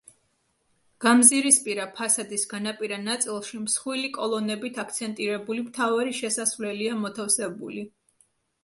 [1.03, 7.89] გამზირისპირა ფასადის განაპირა ნაწილში მსხვილი კოლონებით აქცენტირებული მთავარი შესასვლელია მოთავსებული.